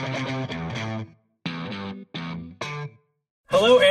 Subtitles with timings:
[0.00, 0.79] Hello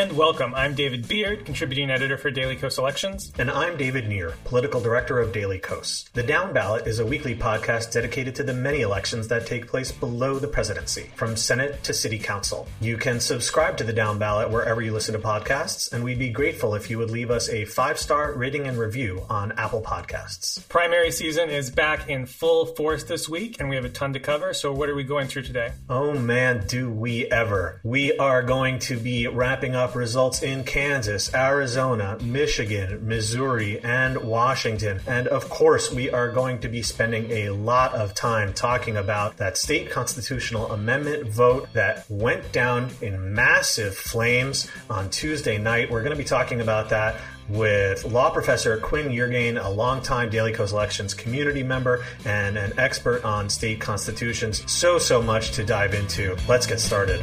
[0.10, 0.56] and welcome.
[0.56, 3.32] I'm David Beard, contributing editor for Daily Kos Elections.
[3.38, 6.10] And I'm David Nir, political director of Daily Kos.
[6.14, 10.40] The Downballot is a weekly podcast dedicated to the many elections that take place below
[10.40, 12.68] the presidency, from Senate to City Council.
[12.82, 16.74] You can subscribe to the Downballot wherever you listen to podcasts, and we'd be grateful
[16.74, 20.68] if you would leave us a five star rating and review on Apple Podcasts.
[20.70, 24.20] Primary season is back in full force this week, and we have a ton to
[24.20, 24.56] cover.
[24.56, 25.74] So, what are we going through today?
[25.88, 27.80] Oh man, do we ever!
[27.84, 35.02] We are going to be wrapping up results in Kansas, Arizona, Michigan, Missouri, and Washington.
[35.06, 39.38] And of course, we are going to be spending a lot of time talking about
[39.38, 45.92] that state constitutional amendment vote that went down in massive flames on Tuesday night.
[45.92, 47.18] We're going to be talking about that
[47.50, 53.26] with law professor Quinn Yeargain, a longtime Daily Kos Elections community member and an expert
[53.26, 54.72] on state constitutions.
[54.72, 56.38] So, so much to dive into.
[56.48, 57.22] Let's get started.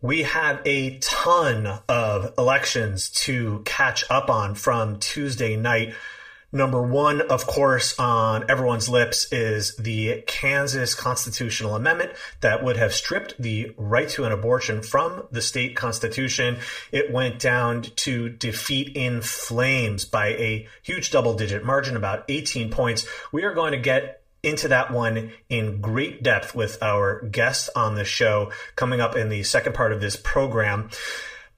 [0.00, 5.92] We have a ton of elections to catch up on from Tuesday night.
[6.52, 12.94] Number one, of course, on everyone's lips is the Kansas constitutional amendment that would have
[12.94, 16.58] stripped the right to an abortion from the state constitution.
[16.92, 22.70] It went down to defeat in flames by a huge double digit margin, about 18
[22.70, 23.04] points.
[23.32, 27.94] We are going to get into that one in great depth with our guest on
[27.94, 30.90] the show coming up in the second part of this program.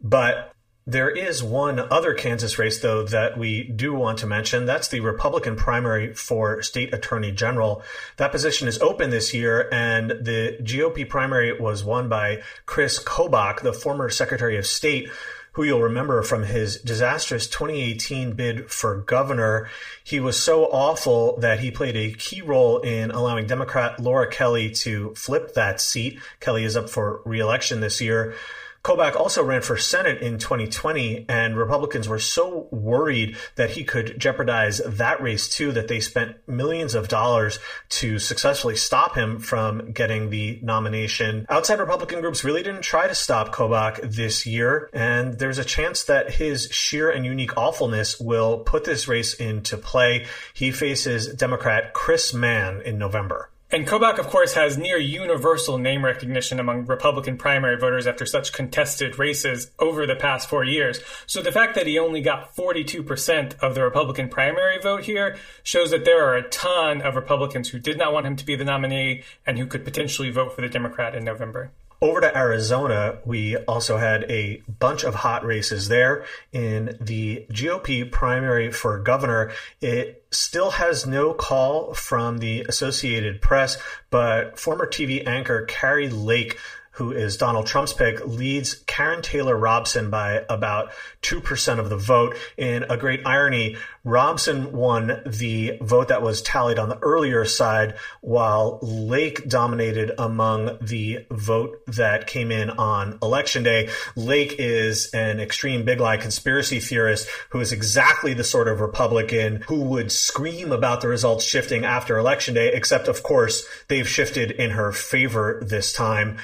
[0.01, 0.53] But
[0.87, 4.67] there is one other Kansas race, though, that we do want to mention.
[4.67, 7.83] That's the Republican primary for state attorney general.
[8.17, 13.61] That position is open this year, and the GOP primary was won by Kris Kobach,
[13.61, 15.11] the former Secretary of State
[15.53, 19.69] who you'll remember from his disastrous 2018 bid for governor.
[20.05, 24.71] He was so awful that he played a key role in allowing Democrat Laura Kelly
[24.71, 26.21] to flip that seat.
[26.39, 28.35] Kelly is up for reelection this year.
[28.83, 34.19] Kobach also ran for Senate in 2020, and Republicans were so worried that he could
[34.19, 37.59] jeopardize that race too that they spent millions of dollars
[37.91, 41.45] to successfully stop him from getting the nomination.
[41.51, 46.05] Outside Republican groups really didn't try to stop Kobach this year, and there's a chance
[46.05, 50.25] that his sheer and unique awfulness will put this race into play.
[50.55, 53.51] He faces Democrat Chris Mann in November.
[53.73, 58.53] And Kobach, of course, has near universal name recognition among Republican primary voters after such
[58.53, 60.99] contested races over the past four years.
[61.27, 65.93] So the fact that he only got 42% of the Republican primary vote here shows
[65.93, 68.65] that there are a ton of Republicans who did not want him to be the
[68.65, 71.71] nominee and who could potentially vote for the Democrat in November.
[72.03, 78.11] Over to Arizona, we also had a bunch of hot races there in the GOP
[78.11, 79.53] primary for governor.
[79.83, 83.77] It still has no call from the Associated Press,
[84.09, 86.59] but former TV anchor Kari Lake
[87.01, 92.37] who is Donald Trump's pick, leads Karrin Taylor Robson by about 2% of the vote.
[92.59, 97.95] In a great irony, Robson won the vote that was tallied on the earlier side,
[98.21, 103.89] while Lake dominated among the vote that came in on election day.
[104.15, 109.63] Lake is an extreme big lie conspiracy theorist who is exactly the sort of Republican
[109.69, 114.51] who would scream about the results shifting after election day, except of course they've shifted
[114.51, 116.37] in her favor this time.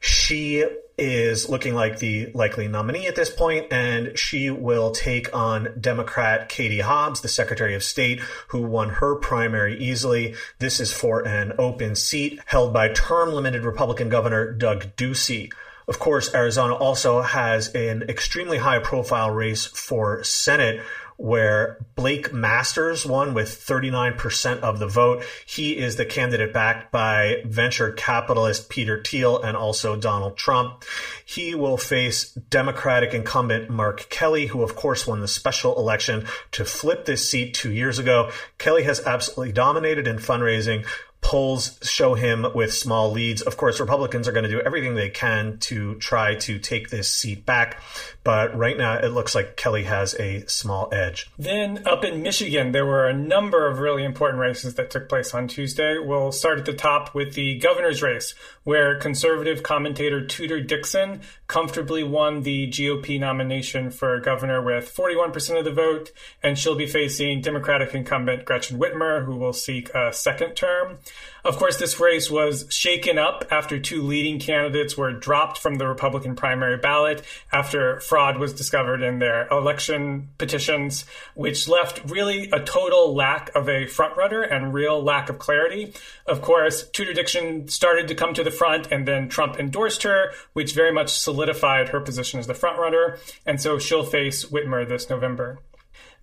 [0.00, 0.64] She
[0.96, 6.48] is looking like the likely nominee at this point, and she will take on Democrat
[6.48, 10.34] Katie Hobbs, the Secretary of State, who won her primary easily.
[10.58, 15.52] This is for an open seat held by term limited Republican Governor Doug Ducey.
[15.86, 20.82] Of course, Arizona also has an extremely high profile race for Senate
[21.18, 25.24] where Blake Masters won with 39% of the vote.
[25.44, 30.84] He is the candidate backed by venture capitalist Peter Thiel and also Donald Trump.
[31.24, 36.64] He will face Democratic incumbent Mark Kelly, who of course won the special election to
[36.64, 38.30] flip this seat two years ago.
[38.58, 40.86] Kelly has absolutely dominated in fundraising
[41.28, 43.42] polls show him with small leads.
[43.42, 47.10] Of course, Republicans are going to do everything they can to try to take this
[47.10, 47.82] seat back.
[48.24, 51.30] But right now, it looks like Kelly has a small edge.
[51.38, 55.34] Then up in Michigan, there were a number of really important races that took place
[55.34, 55.98] on Tuesday.
[55.98, 58.34] We'll start at the top with the governor's race,
[58.68, 65.64] where conservative commentator Tudor Dixon comfortably won the GOP nomination for governor with 41% of
[65.64, 66.12] the vote.
[66.42, 70.98] And she'll be facing Democratic incumbent Gretchen Whitmer, who will seek a second term.
[71.44, 75.86] Of course, this race was shaken up after two leading candidates were dropped from the
[75.86, 81.04] Republican primary ballot after fraud was discovered in their election petitions,
[81.34, 85.92] which left really a total lack of a frontrunner and real lack of clarity.
[86.26, 90.32] Of course, Tudor Dixon started to come to the front, and then Trump endorsed her,
[90.52, 93.18] which very much solidified her position as the frontrunner.
[93.46, 95.58] And so she'll face Whitmer this November.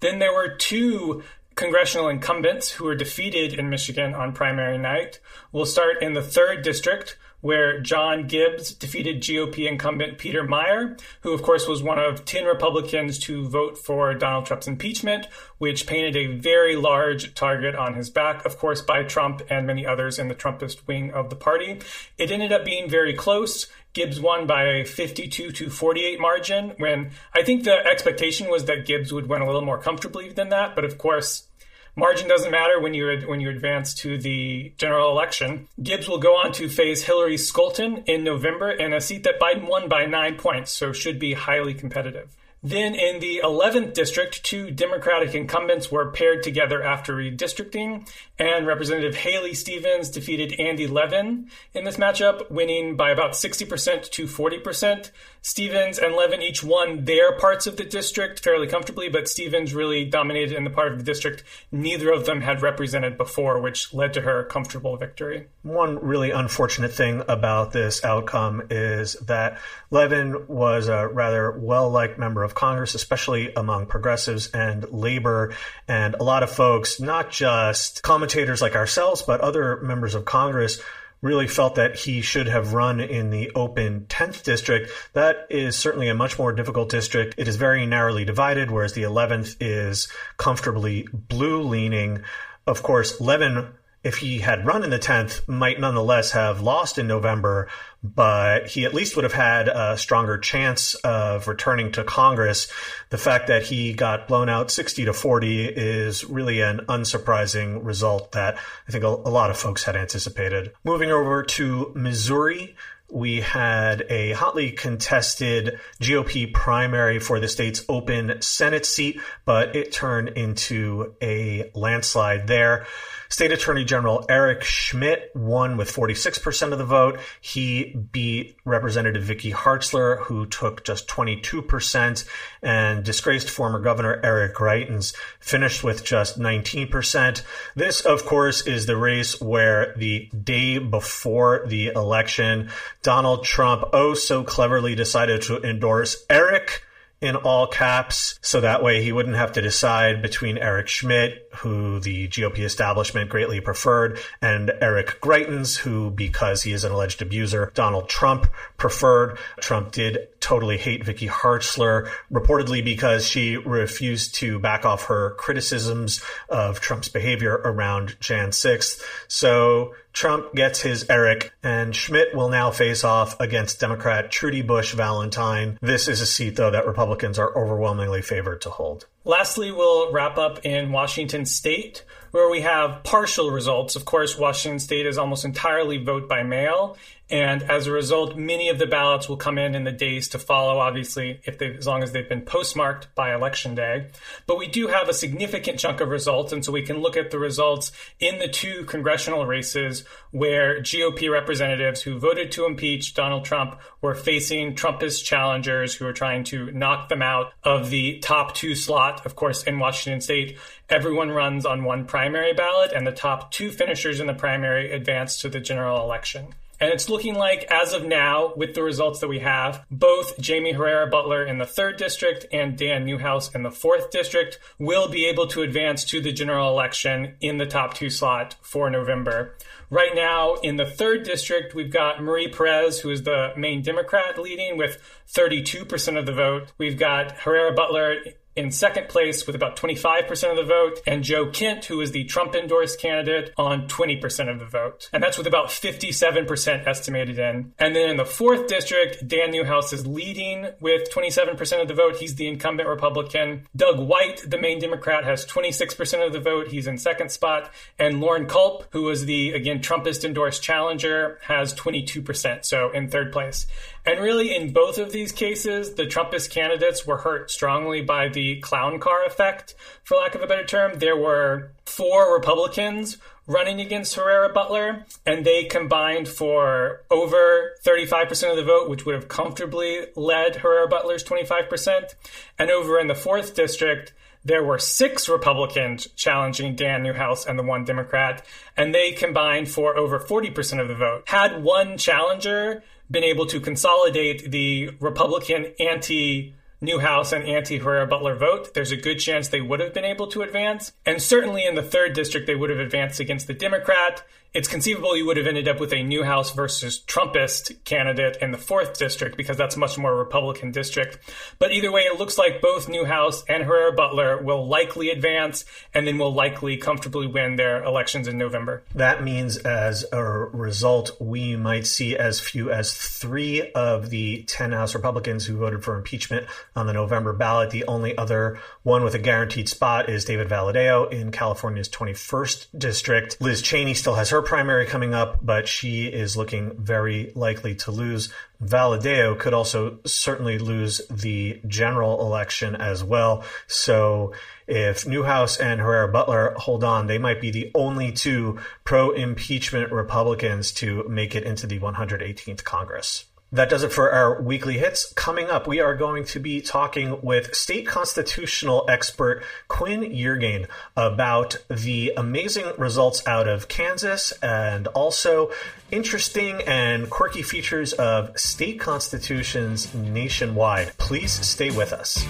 [0.01, 1.23] Then there were two
[1.55, 5.19] congressional incumbents who were defeated in Michigan on primary night.
[5.51, 11.31] We'll start in the third district, where John Gibbs defeated GOP incumbent Peter Meijer, who,
[11.31, 15.27] of course, was one of 10 Republicans to vote for Donald Trump's impeachment,
[15.59, 19.85] which painted a very large target on his back, of course, by Trump and many
[19.85, 21.79] others in the Trumpist wing of the party.
[22.17, 23.67] It ended up being very close.
[23.95, 28.85] Gibbs won by a 52 to 48 margin when I think the expectation was that
[28.85, 30.75] Gibbs would win a little more comfortably than that.
[30.75, 31.47] But of course,
[31.95, 35.69] margin doesn't matter when you when you advance to the general election.
[35.81, 39.67] Gibbs will go on to face Hillary Scholten in November in a seat that Biden
[39.67, 42.35] won by nine points, so should be highly competitive.
[42.65, 49.15] Then in the 11th district, two Democratic incumbents were paired together after redistricting, and Representative
[49.15, 55.11] Haley Stevens defeated Andy Levin in this matchup, winning by about 60% to 40%.
[55.41, 60.03] Stevens and Levin each won their parts of the district fairly comfortably, but Stevens really
[60.03, 64.13] dominated in the part of the district neither of them had represented before, which led
[64.13, 65.47] to her comfortable victory.
[65.61, 69.59] One really unfortunate thing about this outcome is that
[69.91, 75.53] Levin was a rather well liked member of Congress, especially among progressives and labor,
[75.87, 80.81] and a lot of folks, not just commentators like ourselves, but other members of Congress
[81.21, 84.91] really felt that he should have run in the open 10th district.
[85.13, 87.35] That is certainly a much more difficult district.
[87.37, 90.07] It is very narrowly divided, whereas the 11th is
[90.37, 92.23] comfortably blue leaning.
[92.65, 93.67] Of course, Levin
[94.05, 97.67] if he had run in the 10th, might nonetheless have lost in November,
[98.03, 102.71] but he at least would have had a stronger chance of returning to Congress.
[103.09, 108.33] The fact that he got blown out 60 to 40 is really an unsurprising result
[108.33, 110.71] that I think a, lot of folks had anticipated.
[110.83, 112.75] Moving over to Missouri,
[113.09, 119.91] we had a hotly contested GOP primary for the state's open Senate seat, but it
[119.91, 122.85] turned into a landslide there.
[123.29, 127.19] State Attorney General Eric Schmitt won with 46% of the vote.
[127.41, 132.25] He beat Representative Vicky Hartzler, who took just 22%,
[132.61, 137.41] and disgraced former Governor Eric Greitens finished with just 19%.
[137.75, 142.69] This, of course, is the race where the day before the election,
[143.01, 146.83] Donald Trump oh so cleverly decided to endorse Eric
[147.21, 151.99] in all caps, so that way he wouldn't have to decide between Eric Schmitt, who
[151.99, 157.71] the GOP establishment greatly preferred, and Eric Greitens, who, because he is an alleged abuser,
[157.73, 158.47] Donald Trump
[158.77, 159.37] preferred.
[159.59, 166.21] Trump did totally hate Vicky Hartzler, reportedly because she refused to back off her criticisms
[166.49, 169.01] of Trump's behavior around Jan 6th.
[169.27, 174.93] So Trump gets his Eric, and Schmitt will now face off against Democrat Trudy Bush
[174.93, 175.77] Valentine.
[175.81, 179.07] This is a seat, though, that Republicans are overwhelmingly favored to hold.
[179.27, 183.95] Lastly, we'll wrap up in Washington state, where we have partial results.
[183.95, 186.95] Of course, Washington state is almost entirely vote by mail,
[187.29, 190.39] and as a result, many of the ballots will come in in the days to
[190.39, 194.09] follow, obviously, if they, as long as they've been postmarked by election day.
[194.45, 197.31] But we do have a significant chunk of results, and so we can look at
[197.31, 203.43] the results in the two congressional races where GOP representatives who voted to impeach Donald
[203.43, 208.53] Trump were facing Trumpist challengers who were trying to knock them out of the top
[208.53, 209.25] two slot.
[209.25, 213.71] Of course, in Washington state, everyone runs on one primary ballot, and the top two
[213.71, 216.53] finishers in the primary advance to the general election.
[216.79, 220.73] And it's looking like, as of now, with the results that we have, both Jaime
[220.73, 225.25] Herrera Beutler in the third district and Dan Newhouse in the fourth district will be
[225.25, 229.55] able to advance to the general election in the top two slot for November.
[229.89, 234.37] Right now, in the third district, we've got Marie Perez, who is the main Democrat,
[234.37, 235.01] leading with
[235.31, 236.73] 32% of the vote.
[236.77, 241.47] We've got Herrera Beutler in second place with about 25% of the vote, and Joe
[241.47, 245.09] Kent, who is the Trump endorsed candidate, on 20% of the vote.
[245.11, 247.73] And that's with about 57% estimated in.
[247.77, 252.17] And then in the fourth district, Dan Newhouse is leading with 27% of the vote.
[252.17, 253.67] He's the incumbent Republican.
[253.75, 256.69] Doug White, the main Democrat, has 26% of the vote.
[256.69, 257.71] He's in second spot.
[257.99, 263.31] And Loren Culp, who was the, again, Trumpist endorsed challenger, has 22%, so in third
[263.31, 263.67] place.
[264.05, 268.59] And really, in both of these cases, the Trumpist candidates were hurt strongly by the
[268.59, 270.99] clown car effect, for lack of a better term.
[270.99, 278.57] There were four Republicans running against Herrera Beutler, and they combined for over 35% of
[278.57, 282.13] the vote, which would have comfortably led Herrera Beutler's 25%.
[282.59, 287.63] And over in the fourth district, there were six Republicans challenging Dan Newhouse and the
[287.63, 288.45] one Democrat,
[288.77, 291.23] and they combined for over 40% of the vote.
[291.25, 298.37] Had one challenger been able to consolidate the Republican anti Newhouse and anti Herrera Beutler
[298.37, 300.91] vote, there's a good chance they would have been able to advance.
[301.05, 304.23] And certainly in the third district, they would have advanced against the Democrat
[304.55, 308.57] it's conceivable you would have ended up with a Newhouse versus Trumpist candidate in the
[308.57, 311.19] fourth district because that's much more Republican district.
[311.59, 316.07] But either way, it looks like both Newhouse and Herrera Beutler will likely advance and
[316.07, 318.81] then will likely comfortably win their elections in November.
[318.95, 324.71] That means, as a result, we might see as few as three of the 10
[324.71, 326.47] House Republicans who voted for impeachment
[326.77, 327.71] on the November ballot.
[327.71, 333.41] The only other one with a guaranteed spot is David Valadao in California's 21st district.
[333.41, 337.91] Liz Cheney still has her primary coming up, but she is looking very likely to
[337.91, 338.31] lose.
[338.63, 343.43] Valadao could also certainly lose the general election as well.
[343.67, 344.33] So
[344.67, 349.91] if Newhouse and Herrera Beutler hold on, they might be the only two pro impeachment
[349.91, 353.25] Republicans to make it into the 118th Congress.
[353.51, 355.13] That does it for our weekly hits.
[355.13, 361.57] Coming up, we are going to be talking with state constitutional expert Quinn Yeargain about
[361.69, 365.51] the amazing results out of Kansas and also
[365.91, 370.97] interesting and quirky features of state constitutions nationwide.
[370.97, 372.25] Please stay with us.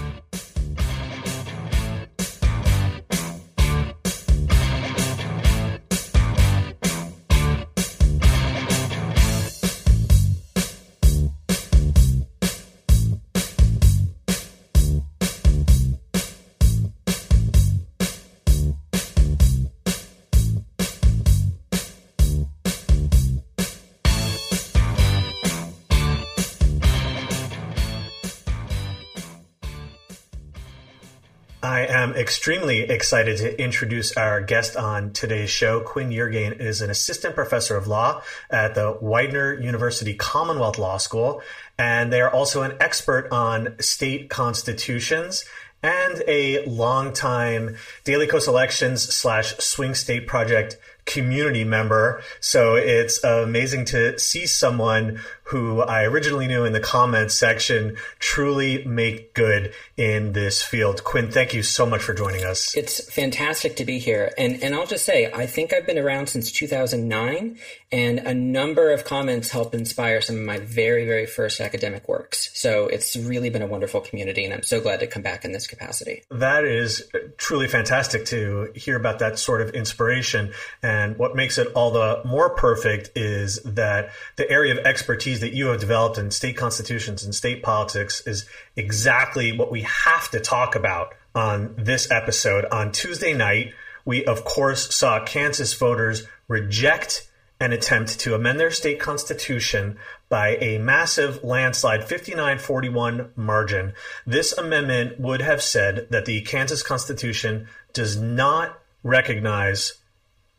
[32.26, 35.80] Extremely excited to introduce our guest on today's show.
[35.80, 41.44] Quinn Yeargain is an assistant professor of law at the Widener University Commonwealth Law School,
[41.78, 45.46] and they are also an expert on state constitutions
[45.84, 52.24] and a longtime Daily Kos Elections slash Swing State Project community member.
[52.40, 58.84] So it's amazing to see someone who I originally knew in the comments section truly
[58.84, 61.04] make good in this field.
[61.04, 62.76] Quinn, thank you so much for joining us.
[62.76, 64.34] It's fantastic to be here.
[64.40, 67.60] And, and I'll just say, I think I've been around since 2009,
[67.92, 72.50] and a number of comments helped inspire some of my very, very first academic works.
[72.56, 75.52] So it's really been a wonderful community, and I'm so glad to come back in
[75.52, 76.24] this capacity.
[76.32, 80.54] That is truly fantastic to hear about that sort of inspiration.
[80.82, 85.52] And what makes it all the more perfect is that the area of expertise expertise
[85.52, 90.30] that you have developed in state constitutions and state politics is exactly what we have
[90.32, 92.66] to talk about on this episode.
[92.72, 93.74] On Tuesday night,
[94.06, 97.28] we of course saw Kansas voters reject
[97.60, 99.98] an attempt to amend their state constitution
[100.30, 103.94] by a massive landslide 59-41 margin.
[104.28, 109.94] This amendment would have said that the Kansas Constitution does not recognize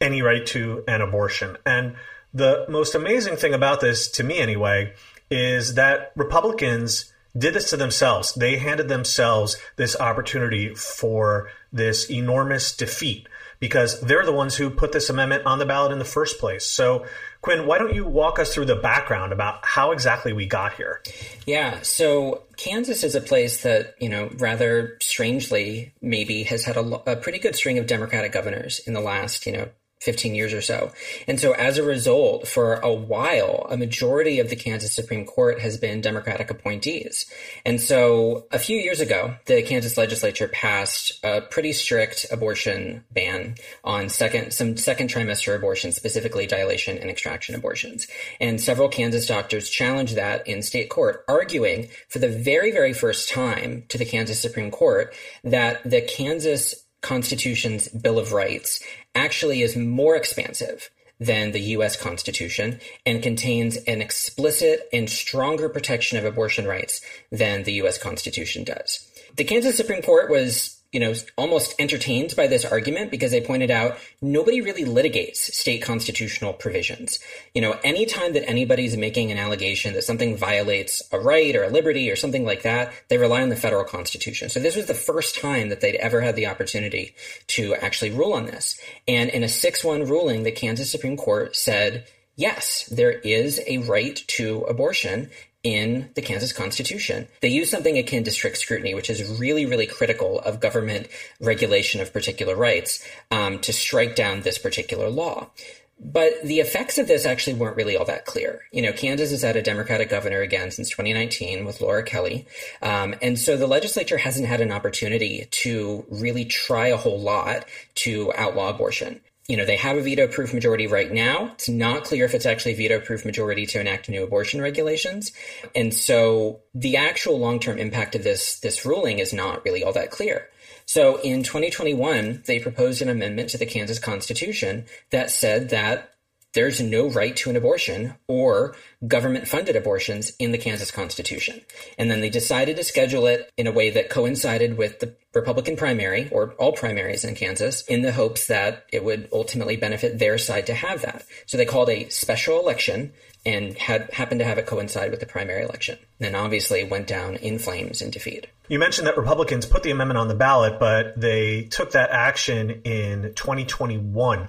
[0.00, 1.56] any right to an abortion.
[1.66, 1.97] And
[2.37, 4.93] the most amazing thing about this, to me anyway,
[5.31, 8.35] is that Republicans did this to themselves.
[8.35, 13.28] They handed themselves this opportunity for this enormous defeat
[13.59, 16.64] because they're the ones who put this amendment on the ballot in the first place.
[16.66, 17.07] So,
[17.40, 21.02] Quinn, why don't you walk us through the background about how exactly we got here?
[21.47, 27.12] Yeah, so Kansas is a place that, you know, rather strangely, maybe has had a,
[27.12, 29.69] a pretty good string of Democratic governors in the last, you know,
[30.00, 30.93] 15 years or so.
[31.26, 35.61] And so as a result, for a while, a majority of the Kansas Supreme Court
[35.61, 37.26] has been Democratic appointees.
[37.65, 43.57] And so a few years ago, the Kansas legislature passed a pretty strict abortion ban
[43.85, 48.07] on second, some second trimester abortions, specifically dilation and extraction abortions.
[48.38, 53.31] And several Kansas doctors challenged that in state court, arguing for the very, very first
[53.31, 58.83] time to the Kansas Supreme Court that the Kansas Constitution's Bill of Rights
[59.17, 66.19] actually is more expansive than the US Constitution and contains an explicit and stronger protection
[66.19, 67.01] of abortion rights
[67.33, 69.09] than the US Constitution does.
[69.37, 73.71] The Kansas Supreme Court was you know, almost entertained by this argument because they pointed
[73.71, 77.19] out nobody really litigates state constitutional provisions.
[77.55, 81.69] You know, anytime that anybody's making an allegation that something violates a right or a
[81.69, 84.49] liberty or something like that, they rely on the federal constitution.
[84.49, 87.15] So this was the first time that they'd ever had the opportunity
[87.49, 88.81] to actually rule on this.
[89.07, 94.17] And in a 6-1 ruling, the Kansas Supreme Court said, yes, there is a right
[94.29, 95.29] to abortion
[95.67, 97.27] in the Kansas Constitution.
[97.41, 101.09] They use something akin to strict scrutiny, which is really, really critical of government
[101.41, 105.51] regulation of particular rights um, to strike down this particular law.
[105.99, 108.61] But the effects of this actually weren't really all that clear.
[108.71, 112.47] You know, Kansas has had a Democratic governor again since 2019 with Laura Kelly.
[112.81, 117.65] Um, and so the legislature hasn't had an opportunity to really try a whole lot
[117.97, 121.53] to outlaw abortion you know, they have a veto proof majority right now.
[121.55, 125.33] It's not clear if it's actually veto proof majority to enact new abortion regulations.
[125.75, 129.93] And so the actual long term impact of this, this ruling is not really all
[129.93, 130.49] that clear.
[130.85, 136.12] So in 2021, they proposed an amendment to the Kansas Constitution that said that
[136.57, 138.75] there's no right to an abortion or
[139.07, 141.61] government funded abortions in the Kansas Constitution.
[141.99, 145.77] And then they decided to schedule it in a way that coincided with the Republican
[145.77, 150.39] primary or all primaries in Kansas in the hopes that it would ultimately benefit their
[150.39, 151.27] side to have that.
[151.45, 153.13] So they called a special election
[153.45, 155.99] and had happened to have it coincide with the primary election.
[156.21, 158.47] And obviously went down in flames in defeat.
[158.69, 162.81] You mentioned that Republicans put the amendment on the ballot, but they took that action
[162.85, 164.49] in 2021.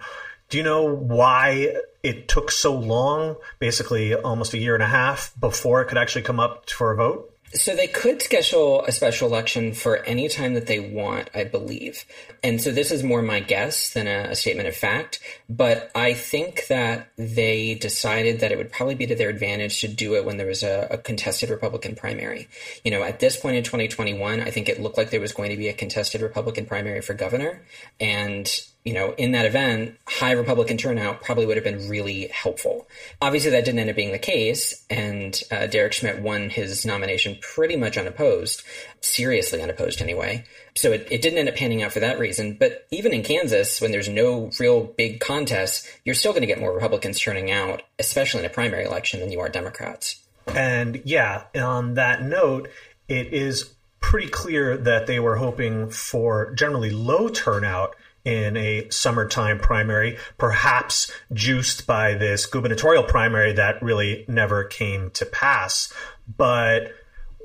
[0.50, 1.74] Do you know why
[2.04, 6.22] it took so long, basically almost a year and a half, before it could actually
[6.22, 7.34] come up for a vote?
[7.54, 12.04] So they could schedule a special election for any time that they want, I believe.
[12.44, 15.22] And so this is more my guess than a, a, statement of fact.
[15.50, 19.88] But I think that they decided that it would probably be to their advantage to
[19.88, 22.50] do it when there was a, a contested Republican primary.
[22.84, 25.52] You know, at this point in 2021, I think it looked like there was going
[25.52, 27.62] to be a contested Republican primary for governor.
[28.02, 28.48] And
[28.88, 32.88] you know, in that event, high Republican turnout probably would have been really helpful.
[33.22, 37.38] Obviously, that didn't end up being the case, and uh, Derek Schmidt won his nomination
[37.42, 38.64] pretty much unopposed,
[39.02, 40.46] seriously unopposed anyway.
[40.78, 42.56] So it, it didn't end up panning out for that reason.
[42.58, 46.62] But even in Kansas, when there's no real big contest, you're still going to get
[46.62, 50.26] more Republicans turning out, especially in a primary election, than you are Democrats.
[50.48, 52.70] And yeah, on that note,
[53.10, 59.58] it is pretty clear that they were hoping for generally low turnout in a summertime
[59.58, 65.94] primary, perhaps juiced by this gubernatorial primary that really never came to pass.
[66.36, 66.92] But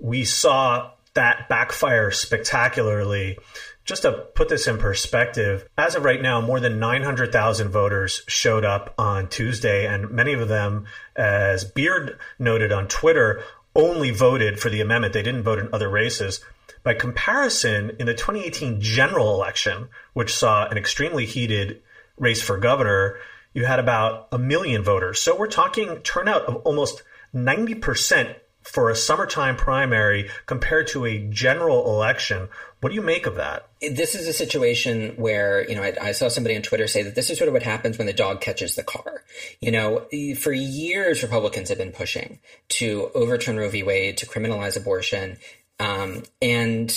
[0.01, 3.39] we saw that backfire spectacularly.
[3.85, 8.65] Just to put this in perspective, as of right now, more than 900,000 voters showed
[8.65, 13.45] up on Tuesday, and many of them, as Beard noted on Twitter,
[13.77, 15.15] only voted for the amendment.
[15.15, 16.45] They didn't vote in other races.
[16.85, 21.83] By comparison, in the 2018 general election, which saw an extremely heated
[22.19, 23.19] race for governor,
[23.55, 25.21] you had about a million voters.
[25.21, 27.03] So we're talking turnout of almost
[27.35, 32.49] 90% for a summertime primary compared to a general election.
[32.81, 33.69] What do you make of that?
[33.81, 37.15] This is a situation where, you know, I, I, saw somebody on Twitter say that
[37.15, 39.23] this is sort of what happens when the dog catches the car.
[39.61, 40.07] You know,
[40.39, 42.39] for years, Republicans have been pushing
[42.71, 43.83] to overturn Roe v.
[43.83, 45.39] Wade, to criminalize abortion.
[45.81, 46.93] Um, and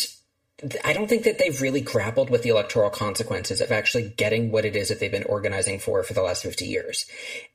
[0.84, 4.66] I don't think that they've really grappled with the electoral consequences of actually getting what
[4.66, 7.06] it is that they've been organizing for for the last 50 years.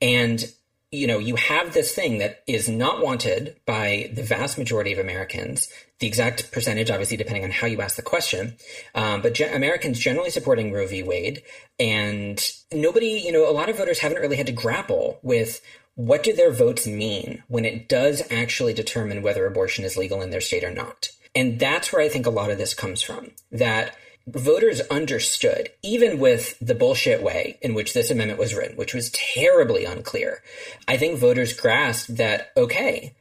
[0.01, 0.51] And
[0.91, 4.99] you know, you have this thing that is not wanted by the vast majority of
[4.99, 5.69] Americans.
[5.99, 8.57] The exact percentage, obviously, depending on how you ask the question,
[8.93, 11.01] um, but ge- Americans generally supporting Roe v.
[11.01, 11.43] Wade,
[11.79, 15.61] and nobody, you know, a lot of voters haven't really had to grapple with
[16.05, 20.31] what do their votes mean when it does actually determine whether abortion is legal in
[20.31, 21.11] their state or not.
[21.35, 23.31] And that's where I think a lot of this comes from.
[23.51, 28.95] That voters understood, even with the bullshit way in which this amendment was written, which
[28.95, 30.41] was terribly unclear.
[30.87, 33.13] I think voters grasped that, okay,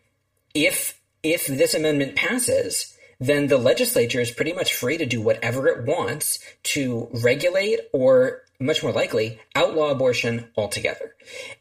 [0.55, 5.69] if, if this amendment passes, then the legislature is pretty much free to do whatever
[5.69, 11.15] it wants to regulate or much more likely outlaw abortion altogether.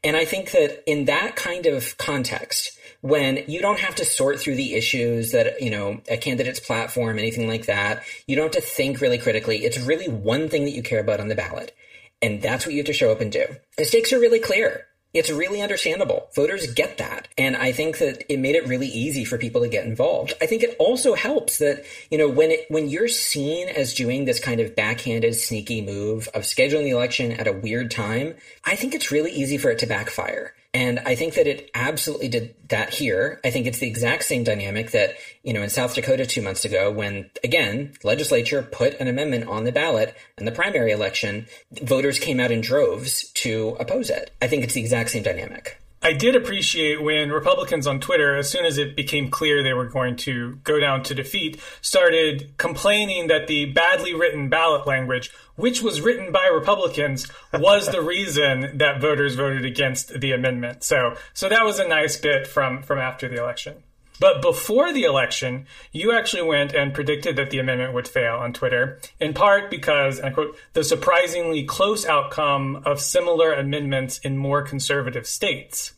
[0.04, 4.40] And I think that in that kind of context, when you don't have to sort
[4.40, 8.04] through the issues that, you know, a candidate's platform, anything like that.
[8.28, 9.64] You don't have to think really critically.
[9.64, 11.74] It's really one thing that you care about on the ballot.
[12.22, 13.46] And that's what you have to show up and do.
[13.78, 14.86] The stakes are really clear.
[15.12, 16.30] It's really understandable.
[16.36, 17.28] Voters get that.
[17.36, 20.34] And I think that it made it really easy for people to get involved.
[20.40, 24.26] I think it also helps that, you know, when it, when you're seen as doing
[24.26, 28.76] this kind of backhanded, sneaky move of scheduling the election at a weird time, I
[28.76, 32.54] think it's really easy for it to backfire And I think that it absolutely did
[32.68, 33.40] that here.
[33.44, 36.64] I think it's the exact same dynamic that, you know, in South Dakota two months
[36.64, 42.20] ago, when again, legislature put an amendment on the ballot in the primary election, voters
[42.20, 44.30] came out in droves to oppose it.
[44.44, 45.82] I think it's the exact same dynamic.
[46.02, 49.88] I did appreciate when Republicans on Twitter, as soon as it became clear they were
[49.88, 55.82] going to go down to defeat, started complaining that the badly written ballot language, which
[55.82, 60.84] was written by Republicans, was the reason that voters voted against the amendment.
[60.84, 63.84] So, so that was a nice bit from, from after the election.
[64.20, 68.54] But before the election, you actually went and predicted that the amendment would fail on
[68.54, 74.38] Twitter, in part because, and I quote, the surprisingly close outcome of similar amendments in
[74.38, 75.94] more conservative states.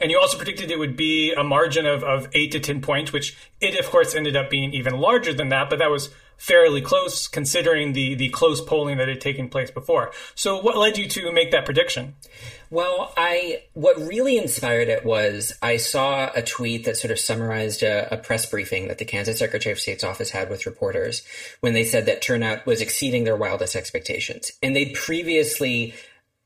[0.00, 3.12] And you also predicted it would be a margin of, of eight to 10 points,
[3.12, 6.08] which it, of course, ended up being even larger than that, but that was
[6.40, 10.10] fairly close considering the, the close polling that had taken place before.
[10.34, 12.14] So, what led you to make that prediction?
[12.70, 17.82] Well, I what really inspired it was I saw a tweet that sort of summarized
[17.82, 21.22] a, a, press briefing that the Kansas Secretary of State's office had with reporters
[21.60, 24.52] when they said that turnout was exceeding their wildest expectations.
[24.62, 25.94] And they'd previously,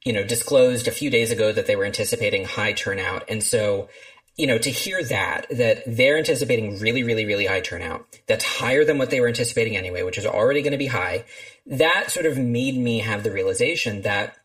[0.05, 3.25] you know, disclosed a few days ago that they were anticipating high turnout.
[3.29, 3.89] And so
[4.37, 8.85] you know, to hear that, that they're anticipating really, really, really high turnout, that's higher
[8.85, 11.25] than what they were anticipating anyway, which is already going to be high,
[11.67, 14.37] that sort of made me have the realization that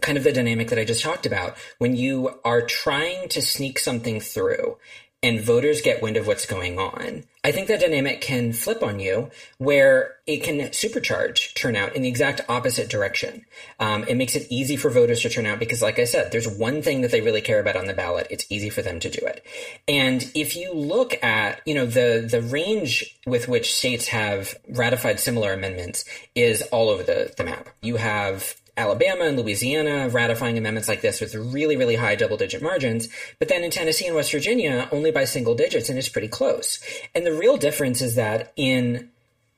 [0.00, 3.78] kind of the dynamic that I just talked about, when you are trying to sneak
[3.78, 4.78] something through
[5.26, 9.00] and voters get wind of what's going on, I think that dynamic can flip on
[9.00, 13.44] you where it can supercharge turnout in the exact opposite direction.
[13.80, 16.46] Um, it makes it easy for voters to turn out because, like I said, there's
[16.46, 18.28] one thing that they really care about on the ballot.
[18.30, 19.44] It's easy for them to do it.
[19.88, 25.18] And if you look at, you know, the, the range with which states have ratified
[25.18, 26.04] similar amendments
[26.36, 27.68] is all over the, the map.
[27.82, 32.62] You have Alabama and Louisiana ratifying amendments like this with really, really high double digit
[32.62, 33.08] margins.
[33.38, 36.78] But then in Tennessee and West Virginia, only by single digits, and it's pretty close.
[37.14, 39.10] And the real difference is that in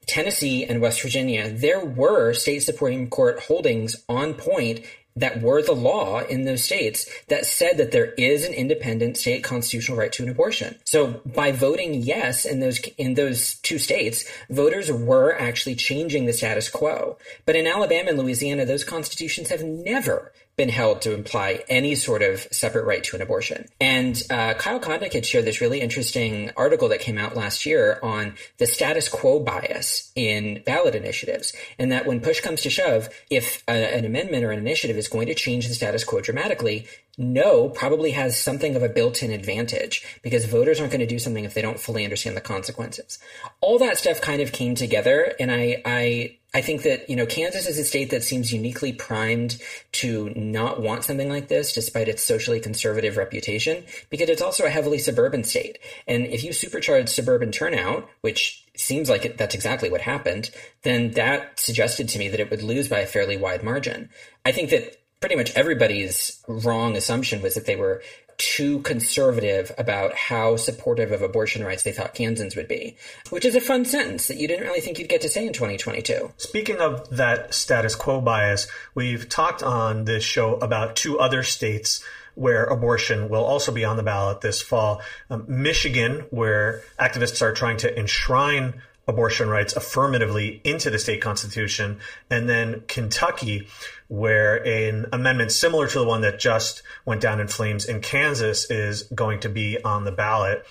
[0.07, 4.81] Tennessee and West Virginia, there were state Supreme Court holdings on point
[5.19, 9.43] that were the law in those states that said that there is an independent state
[9.43, 10.79] constitutional right to an abortion.
[10.85, 16.33] So by voting yes in those in those two states, voters were actually changing the
[16.33, 17.19] status quo.
[17.47, 22.21] But in Alabama and Louisiana, those constitutions have never been held to imply any sort
[22.21, 23.67] of separate right to an abortion.
[23.81, 28.01] And uh, Kyle Kondik had shared this really interesting article that came out last year
[28.03, 33.09] on the status quo bias in ballot initiatives, and that when push comes to shove,
[33.31, 36.87] if a, an amendment or an initiative is going to change the status quo dramatically,
[37.17, 41.45] no probably has something of a built-in advantage because voters aren't going to do something
[41.45, 43.19] if they don't fully understand the consequences.
[43.61, 47.27] All that stuff kind of came together, and I, I I think that, you know,
[47.27, 49.61] Kansas is a state that seems uniquely primed
[49.93, 54.71] to not want something like this, despite its socially conservative reputation, because it's also a
[54.71, 55.79] heavily suburban state.
[56.07, 60.51] And if you supercharge suburban turnout, which seems like it, that's exactly what happened,
[60.85, 64.09] then that suggested to me that it would lose by a fairly wide margin.
[64.47, 68.03] I think that pretty much everybody's wrong assumption was that they were
[68.39, 72.97] too conservative about how supportive of abortion rights they thought Kansans would be,
[73.31, 75.53] which is a fun sentence that you didn't really think you'd get to say in
[75.53, 76.33] 2022.
[76.37, 82.03] Speaking of that status quo bias, we've talked on this show about two other states
[82.37, 85.03] where abortion will also be on the ballot this fall.
[85.29, 91.99] Um, Michigan, where activists are trying to enshrine abortion rights affirmatively into the state constitution,
[92.31, 93.67] and then Kentucky,
[94.09, 98.71] where an amendment similar to the one that just went down in flames in Kansas
[98.71, 100.65] is going to be on the ballot.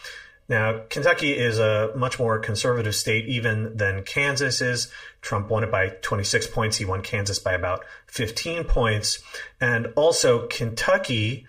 [0.49, 4.91] Now, Kentucky is a much more conservative state even than Kansas is.
[5.21, 6.77] Trump won it by 26 points.
[6.77, 9.19] He won Kansas by about 15 points.
[9.59, 11.45] And also, Kentucky,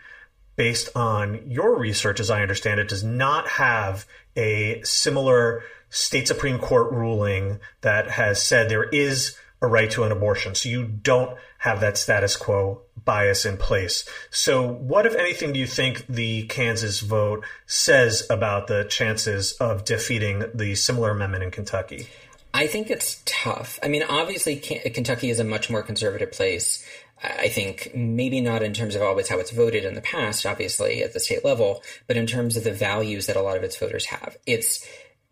[0.56, 4.04] based on your research, as I understand it, does not have
[4.36, 10.12] a similar state Supreme Court ruling that has said there is a right to an
[10.12, 10.54] abortion.
[10.54, 14.08] So you don't have that status quo bias in place.
[14.30, 19.84] So what, if anything, do you think the Kansas vote says about the chances of
[19.84, 22.06] defeating the similar amendment in Kentucky?
[22.54, 23.78] I think it's tough.
[23.82, 26.84] I mean, obviously, Kentucky is a much more conservative place.
[27.22, 31.02] I think maybe not in terms of always how it's voted in the past, obviously
[31.02, 33.76] at the state level, but in terms of the values that a lot of its
[33.76, 34.36] voters have.
[34.46, 34.86] It's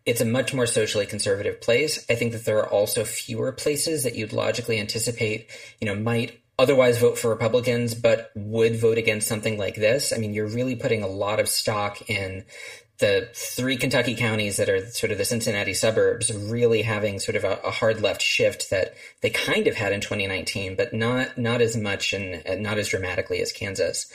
[0.07, 2.07] it's a much more socially conservative place.
[2.09, 6.41] I think that there are also fewer places that you'd logically anticipate, you know, might
[6.59, 10.13] otherwise vote for Republicans, but would vote against something like this.
[10.13, 12.45] I mean, you're really putting a lot of stock in
[12.99, 17.45] the three Kentucky counties that are sort of the Cincinnati suburbs really having sort of
[17.45, 21.61] a, a, hard left shift that they kind of had in 2019, but not not
[21.61, 24.11] as much and not as dramatically as Kansas.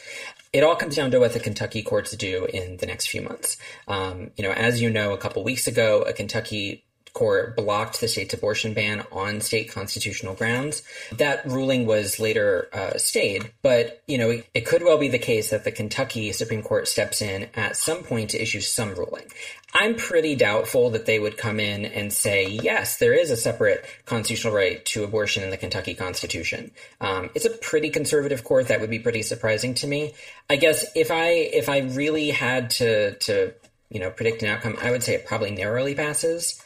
[0.53, 3.57] It all comes down to what the Kentucky courts do in the next few months.
[3.87, 8.07] Um, you know, as you know, a couple weeks ago, a Kentucky court blocked the
[8.07, 10.83] state's abortion ban on state constitutional grounds.
[11.17, 15.19] That ruling was later uh, stayed, but you know it, it, could well be the
[15.19, 19.25] case that the Kentucky Supreme Court steps in at some point to issue some ruling.
[19.73, 23.85] I'm pretty doubtful that they would come in and say yes, there is a separate
[24.05, 26.71] constitutional right to abortion in the Kentucky Constitution.
[26.99, 28.67] Um, it's a pretty conservative court.
[28.67, 30.13] That would be pretty surprising to me.
[30.49, 33.53] I guess if I if I really had to to
[33.89, 36.61] you know predict an outcome, I would say it probably narrowly passes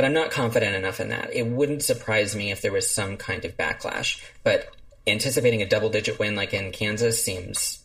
[0.00, 1.28] but I'm not confident enough in that.
[1.34, 4.74] It wouldn't surprise me if there was some kind of backlash, but
[5.06, 7.84] anticipating a double digit win like in Kansas seems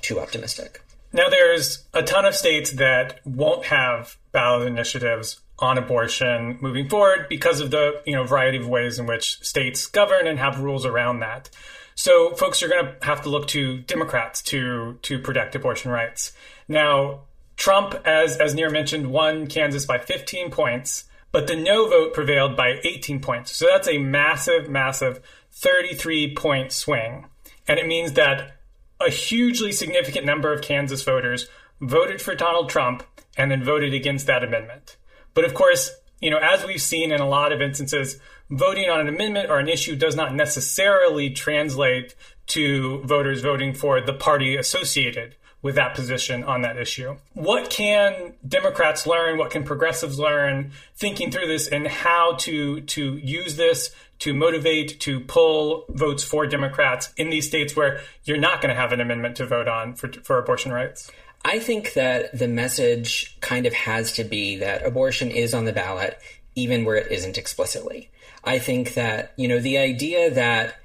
[0.00, 0.80] too optimistic.
[1.12, 7.26] Now, there's a ton of states that won't have ballot initiatives on abortion moving forward
[7.28, 10.86] because of the you know variety of ways in which states govern and have rules
[10.86, 11.50] around that.
[11.94, 16.32] So, folks you're going to have to look to Democrats to to protect abortion rights.
[16.68, 17.24] Now,
[17.58, 22.56] Trump, as as Nir mentioned, won Kansas by 15 points but the no vote prevailed
[22.56, 23.54] by 18 points.
[23.56, 25.20] So that's a massive, massive
[25.52, 27.26] 33 point swing.
[27.66, 28.56] And it means that
[29.00, 31.48] a hugely significant number of Kansas voters
[31.80, 33.02] voted for Donald Trump
[33.36, 34.96] and then voted against that amendment.
[35.34, 38.18] But of course, you know, as we've seen in a lot of instances,
[38.50, 42.14] voting on an amendment or an issue does not necessarily translate
[42.46, 47.16] to voters voting for the party associated with that position on that issue.
[47.34, 49.38] What can Democrats learn?
[49.38, 53.90] What can progressives learn thinking through this and how to to use this
[54.20, 58.80] to motivate to pull votes for Democrats in these states where you're not going to
[58.80, 61.10] have an amendment to vote on for, for abortion rights?
[61.44, 65.72] I think that the message kind of has to be that abortion is on the
[65.72, 66.18] ballot
[66.58, 68.10] even where it isn't explicitly.
[68.44, 70.76] I think that, you know, the idea that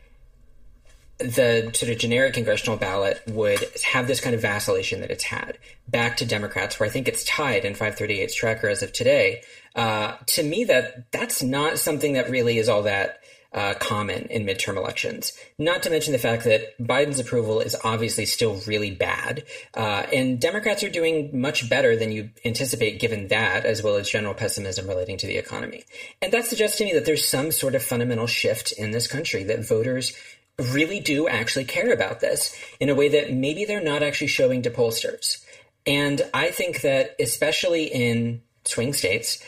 [1.23, 5.57] the sort of generic congressional ballot would have this kind of vacillation that it's had
[5.87, 9.41] back to Democrats, where I think it's tied in 538's tracker as of today.
[9.75, 13.19] Uh, to me, that that's not something that really is all that
[13.53, 15.33] uh, common in midterm elections.
[15.57, 19.43] Not to mention the fact that Biden's approval is obviously still really bad,
[19.75, 24.09] uh, and Democrats are doing much better than you anticipate given that, as well as
[24.09, 25.83] general pessimism relating to the economy.
[26.21, 29.43] And that suggests to me that there's some sort of fundamental shift in this country
[29.43, 30.13] that voters
[30.59, 34.61] really do actually care about this in a way that maybe they're not actually showing
[34.61, 35.43] to pollsters.
[35.85, 39.43] And I think that, especially in swing states,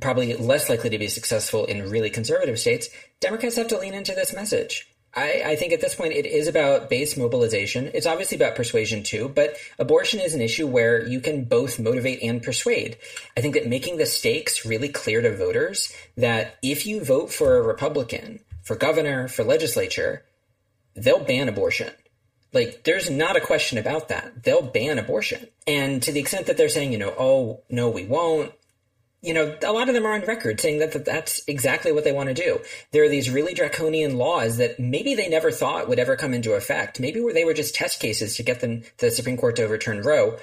[0.00, 2.88] probably less likely to be successful in really conservative states,
[3.20, 4.88] Democrats have to lean into this message.
[5.14, 7.90] I, I, think at this point it is about base mobilization.
[7.94, 12.22] It's obviously about persuasion too, but abortion is an issue where you can both motivate
[12.22, 12.98] and persuade.
[13.36, 17.56] I think that making the stakes really clear to voters that if you vote for
[17.56, 20.24] a Republican, for governor, for legislature,
[21.02, 21.92] they'll ban abortion.
[22.52, 24.42] Like, there's not a question about that.
[24.42, 25.46] They'll ban abortion.
[25.66, 28.52] And to the extent that they're saying, you know, oh, no, we won't,
[29.20, 32.04] you know, a lot of them are on record saying that, that that's exactly what
[32.04, 32.60] they want to do.
[32.92, 36.54] There are these really draconian laws that maybe they never thought would ever come into
[36.54, 37.00] effect.
[37.00, 40.38] Maybe they were just test cases to get them the Supreme Court to overturn Roe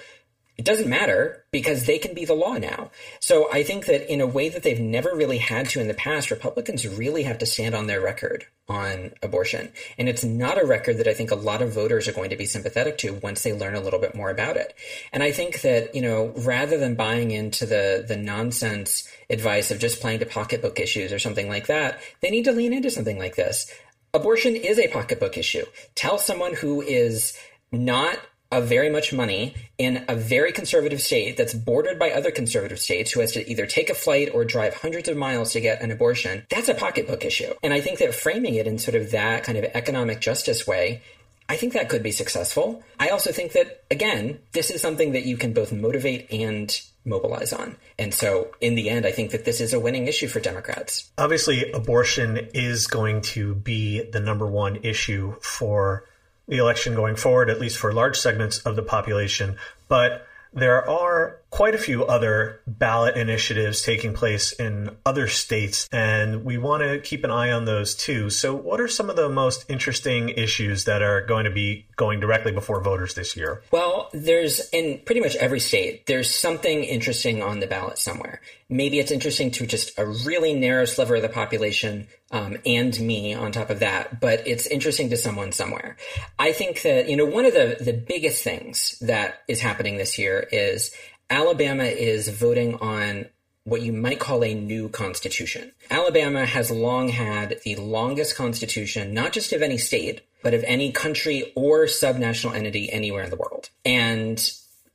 [0.58, 2.89] it doesn't matter because they can be the law now.
[3.20, 5.94] So I think that in a way that they've never really had to in the
[5.94, 9.72] past, Republicans really have to stand on their record on abortion.
[9.98, 12.38] And it's not a record that I think a lot of voters are going to
[12.38, 14.74] be sympathetic to once they learn a little bit more about it.
[15.12, 19.80] And I think that, you know, rather than buying into the, the nonsense advice of
[19.80, 23.20] just playing to pocketbook issues or something like that, they need to lean into something
[23.20, 23.72] like this.
[24.13, 25.65] Abortion is a pocketbook issue.
[25.96, 27.38] Tell someone who is
[27.74, 28.18] not
[28.51, 33.12] of very much money in a very conservative state that's bordered by other conservative states
[33.12, 35.91] who has to either take a flight or drive hundreds of miles to get an
[35.91, 37.53] abortion, that's a pocketbook issue.
[37.63, 41.01] And I think that framing it in sort of that kind of economic justice way
[41.47, 42.84] I think that could be successful.
[42.99, 47.53] I also think that, again, this is something that you can both motivate and mobilize
[47.53, 47.75] on.
[47.99, 51.12] And so, in the end, I think that this is a winning issue for Democrats.
[51.19, 56.05] Obviously, abortion is going to be the number one issue for
[56.47, 59.58] the election going forward, at least for large segments of the population.
[59.88, 66.44] But there are quite a few other ballot initiatives taking place in other states, and
[66.44, 68.30] we want to keep an eye on those too.
[68.30, 72.20] So, what are some of the most interesting issues that are going to be going
[72.20, 73.63] directly before voters this year?
[73.72, 78.41] Well, there's in pretty much every state, there's something interesting on the ballot somewhere.
[78.68, 83.34] Maybe it's interesting to just a really narrow sliver of the population um, and me
[83.34, 85.96] on top of that, but it's interesting to someone somewhere.
[86.38, 90.18] I think that, you know, one of the, the biggest things that is happening this
[90.18, 90.91] year is
[91.30, 93.26] Alabama is voting on
[93.64, 95.72] what you might call a new constitution.
[95.90, 100.92] Alabama has long had the longest constitution, not just of any state, but of any
[100.92, 103.70] country or subnational entity anywhere in the world.
[103.84, 104.40] And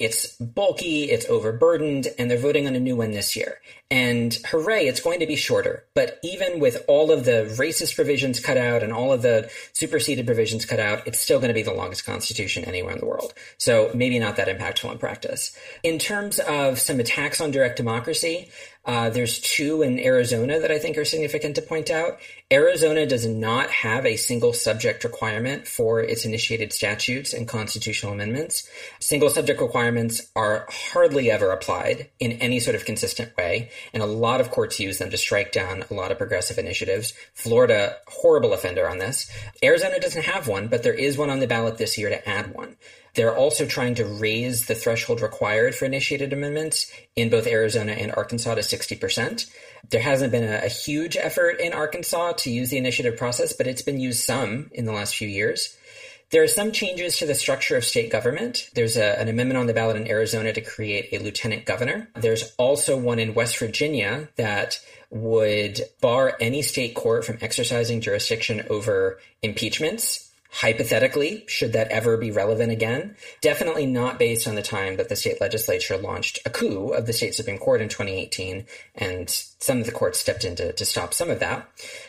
[0.01, 3.61] it's bulky, it's overburdened, and they're voting on a new one this year.
[3.91, 5.85] And hooray, it's going to be shorter.
[5.95, 10.25] But even with all of the racist provisions cut out and all of the superseded
[10.25, 13.35] provisions cut out, it's still going to be the longest constitution anywhere in the world.
[13.59, 15.55] So maybe not that impactful in practice.
[15.83, 18.51] In terms of some attacks on direct democracy,
[18.87, 22.19] uh, there's two in Arizona that I think are significant to point out.
[22.53, 28.69] Arizona does not have a single subject requirement for its initiated statutes and constitutional amendments.
[28.99, 34.07] Single subject requirements are hardly ever applied in any sort of consistent way, and a
[34.07, 37.13] lot of courts use them to strike down a lot of progressive initiatives.
[37.35, 39.31] Florida, horrible offender on this.
[39.63, 42.53] Arizona doesn't have one, but there is one on the ballot this year to add
[42.53, 42.77] one.
[43.15, 48.13] They're also trying to raise the threshold required for initiated amendments in both Arizona and
[48.13, 49.49] Arkansas to 60%.
[49.89, 53.67] There hasn't been a, a, huge effort in Arkansas to use the initiative process, but
[53.67, 55.77] it's been used some in the last few years.
[56.31, 58.71] There are some changes to the structure of state government.
[58.75, 62.09] There's a, an amendment on the ballot in Arizona to create a lieutenant governor.
[62.15, 64.79] There's also one in West Virginia that
[65.11, 72.31] would bar any state court from exercising jurisdiction over impeachments hypothetically, should that ever be
[72.31, 76.89] relevant again, definitely not based on the time that the state legislature launched a coup
[76.89, 80.73] of the state Supreme Court in 2018, and some of the courts stepped in to,
[80.73, 81.69] to stop some of that.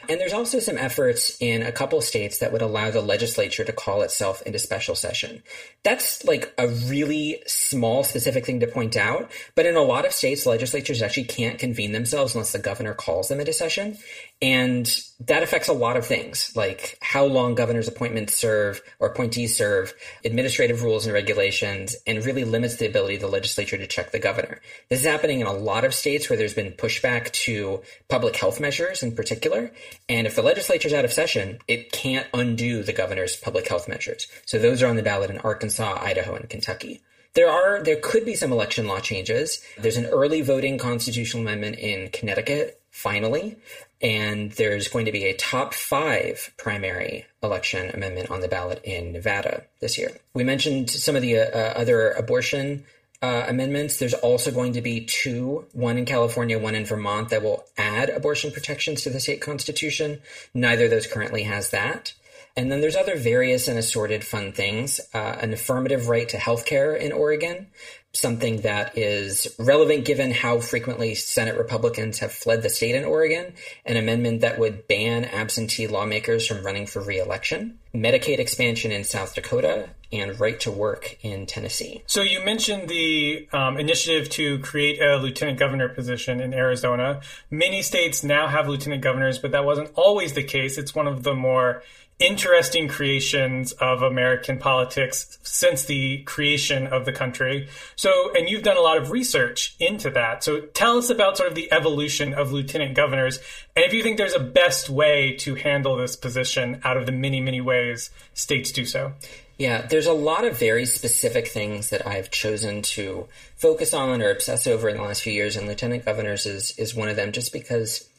[0.10, 3.74] And there's also some efforts in a couple states that would allow the legislature to
[3.74, 5.44] call itself into special session.
[5.84, 10.14] That's like a really small specific thing to point out, but in a lot of
[10.14, 13.98] states, legislatures actually can't convene themselves unless the governor calls them into session.
[14.42, 14.88] And
[15.20, 19.94] that affects a lot of things, like how long governor's appointments serve or appointees serve,
[20.26, 24.18] administrative rules and regulations, and really limits the ability of the legislature to check the
[24.18, 24.60] governor.
[24.90, 28.60] This is happening in a lot of states where there's been pushback to public health
[28.60, 29.70] measures in particular.
[30.10, 34.26] And if the legislature's out of session, it can't undo the governor's public health measures.
[34.48, 37.02] So those are on the ballot in Arkansas, Idaho, and Kentucky.
[37.34, 39.62] There are there could be some election law changes.
[39.78, 43.56] There's an early voting constitutional amendment in Connecticut finally,
[44.02, 49.12] and there's going to be a top five primary election amendment on the ballot in
[49.12, 50.12] Nevada this year.
[50.34, 52.84] We mentioned some of the uh, other abortion
[53.22, 54.00] uh, amendments.
[54.00, 58.10] There's also going to be two, one in California, one in Vermont, that will add
[58.10, 60.22] abortion protections to the state constitution.
[60.54, 62.14] Neither of those currently has that.
[62.58, 65.00] And then there's other various and assorted fun things.
[65.14, 67.68] Uh, an affirmative right to health care in Oregon,
[68.14, 73.54] something that is relevant given how frequently Senate Republicans have fled the state in Oregon,
[73.86, 79.34] an amendment that would ban absentee lawmakers from running for reelection, Medicaid expansion in South
[79.34, 82.04] Dakota, and right to work in Tennessee.
[82.06, 87.22] So you mentioned the um, initiative to create a lieutenant governor position in Arizona.
[87.50, 90.78] Many states now have lieutenant governors, but that wasn't always the case.
[90.78, 91.82] It's one of the more
[92.22, 97.68] interesting creations of American politics since the creation of the country.
[97.96, 100.44] So, and you've done a lot of research into that.
[100.44, 103.40] So tell us about sort of the evolution of lieutenant governors
[103.76, 107.12] and if you think there's a best way to handle this position out of the
[107.12, 109.14] many, many ways states do so.
[109.58, 114.32] Yeah, there's a lot of very specific things that I've chosen to focus on or
[114.32, 117.32] obsess over in the last few years, and lieutenant governors is is one of them,
[117.32, 118.10] just because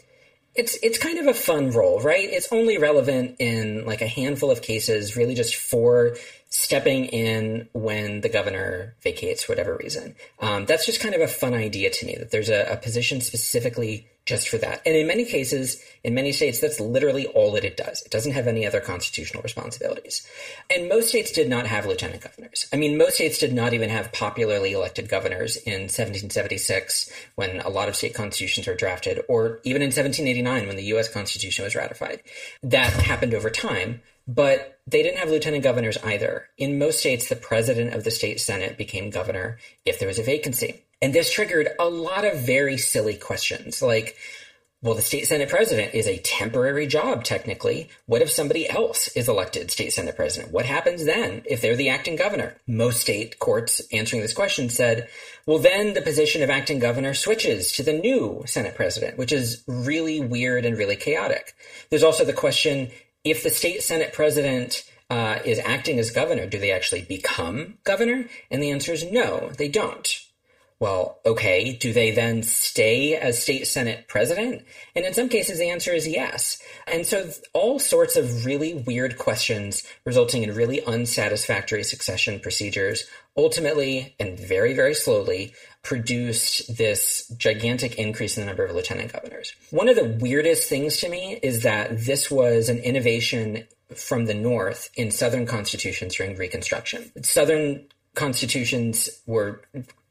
[0.54, 2.28] it's it's kind of a fun role, right?
[2.28, 6.16] It's only relevant in like a handful of cases, really just for
[6.52, 10.14] stepping in when the governor vacates for whatever reason.
[10.38, 13.22] Um, that's just kind of a fun idea to me that there's a, a position
[13.22, 14.82] specifically just for that.
[14.84, 18.02] And in many cases, in many states, that's literally all that it does.
[18.02, 20.28] It doesn't have any other constitutional responsibilities.
[20.68, 22.66] And most states did not have lieutenant governors.
[22.70, 27.70] I mean, most states did not even have popularly elected governors in 1776 when a
[27.70, 31.74] lot of state constitutions were drafted, or even in 1789 when the US Constitution was
[31.74, 32.22] ratified.
[32.62, 34.02] That happened over time.
[34.28, 36.48] But they didn't have lieutenant governors either.
[36.58, 40.24] In most states, the president of the state senate became governor if there was a
[40.24, 40.84] vacancy.
[41.00, 44.16] And this triggered a lot of very silly questions like,
[44.82, 47.88] well, the state senate president is a temporary job, technically.
[48.06, 50.52] What if somebody else is elected state senate president?
[50.52, 52.56] What happens then if they're the acting governor?
[52.66, 55.08] Most state courts answering this question said,
[55.46, 59.62] well, then the position of acting governor switches to the new senate president, which is
[59.68, 61.54] really weird and really chaotic.
[61.90, 62.90] There's also the question
[63.24, 68.26] if the state senate president uh, is acting as governor, do they actually become governor?
[68.50, 70.08] And the answer is no, they don't.
[70.82, 74.64] Well, okay, do they then stay as state senate president?
[74.96, 76.60] And in some cases, the answer is yes.
[76.88, 83.04] And so all sorts of really weird questions resulting in really unsatisfactory succession procedures
[83.36, 89.54] ultimately and very, very slowly produced this gigantic increase in the number of lieutenant governors.
[89.70, 94.34] One of the weirdest things to me is that this was an innovation from the
[94.34, 97.10] North in Southern constitutions during Reconstruction.
[97.22, 99.62] Southern constitutions were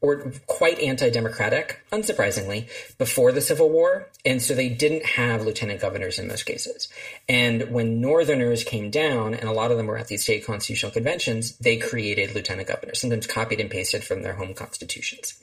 [0.02, 6.18] or quite anti-democratic, unsurprisingly, before the Civil War, and so they didn't have lieutenant governors
[6.18, 6.88] in most cases.
[7.28, 10.92] And when Northerners came down, and a lot of them were at these state constitutional
[10.92, 15.34] conventions, they created lieutenant governors, sometimes copied and pasted from their home constitutions.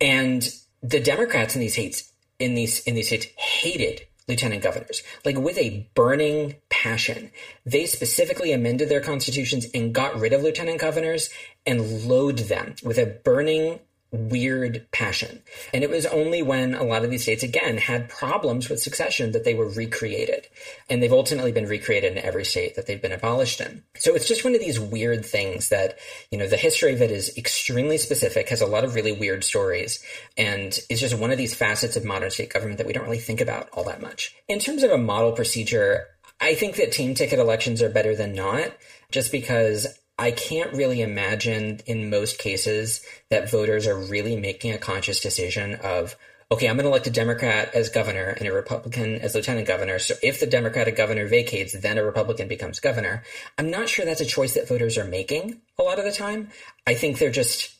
[0.00, 0.48] And
[0.82, 5.56] the Democrats in these states in these in these states hated lieutenant governors, like with
[5.56, 7.30] a burning passion.
[7.64, 11.30] They specifically amended their constitutions and got rid of lieutenant governors
[11.64, 13.78] and load them with a burning
[14.12, 15.42] weird passion.
[15.74, 19.32] And it was only when a lot of these states, again, had problems with succession
[19.32, 20.46] that they were recreated.
[20.88, 23.82] And they've ultimately been recreated in every state that they've been abolished in.
[23.96, 25.98] So it's just one of these weird things that,
[26.30, 29.44] you know, the history of it is extremely specific, has a lot of really weird
[29.44, 30.02] stories,
[30.36, 33.18] and is just one of these facets of modern state government that we don't really
[33.18, 34.34] think about all that much.
[34.48, 36.06] In terms of a model procedure,
[36.40, 38.72] I think that team ticket elections are better than not,
[39.10, 39.86] just because
[40.18, 45.74] I can't really imagine in most cases that voters are really making a conscious decision
[45.74, 46.16] of,
[46.50, 49.98] okay, I'm going to elect a Democrat as governor and a Republican as lieutenant governor.
[49.98, 53.24] So if the Democratic governor vacates, then a Republican becomes governor.
[53.58, 56.48] I'm not sure that's a choice that voters are making a lot of the time.
[56.86, 57.74] I think they're just,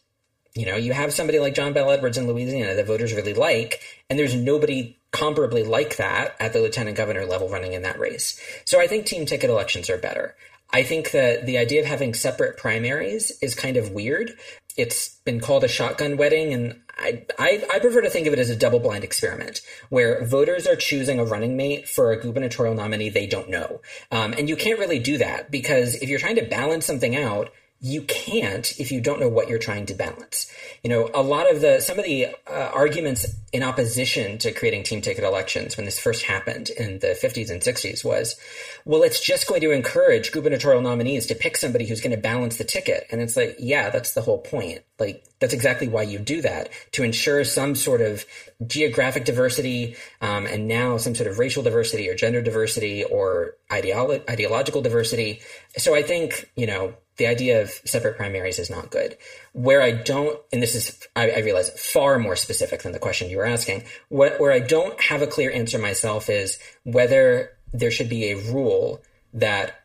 [0.55, 3.81] you know, you have somebody like John Bel Edwards in Louisiana that voters really like,
[4.11, 8.39] and there's nobody comparably like that at the lieutenant governor level running in that race.
[8.67, 10.35] So I think team ticket elections are better.
[10.73, 14.37] I think that the idea of having separate primaries is kind of weird.
[14.77, 18.39] It's been called a shotgun wedding, and I, I, I, prefer to think of it
[18.39, 22.75] as a double blind experiment where voters are choosing a running mate for a gubernatorial
[22.75, 23.81] nominee they don't know.
[24.11, 27.51] Um, and you can't really do that because if you're trying to balance something out,
[27.81, 30.51] you can't if you don't know what you're trying to balance.
[30.83, 34.83] You know, a lot of the some of the uh, arguments in opposition to creating
[34.83, 38.37] team ticket elections when this first happened in the 50s and 60s was,
[38.85, 42.57] well, it's just going to encourage gubernatorial nominees to pick somebody who's going to balance
[42.57, 43.07] the ticket.
[43.11, 44.81] And it's like, yeah, that's the whole point.
[44.99, 48.25] Like that's exactly why you do that to ensure some sort of
[48.67, 54.29] geographic diversity um, and now some sort of racial diversity or gender diversity or ideolo-
[54.31, 55.41] ideological diversity.
[55.77, 59.17] So I think you know the idea of separate primaries is not good.
[59.53, 63.31] Where I don't, and this is, I, I, realize, far more specific than the question
[63.31, 67.91] you were asking, what, where I don't have a clear answer myself is whether there
[67.91, 69.03] should be a rule
[69.35, 69.81] that